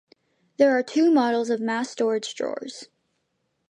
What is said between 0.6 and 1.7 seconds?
are two models of